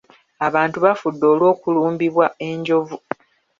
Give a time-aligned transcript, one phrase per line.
[0.47, 2.95] Abantu bafudde olw'okulumbibwa enjovu.